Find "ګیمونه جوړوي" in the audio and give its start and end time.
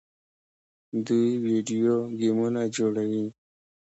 2.19-3.25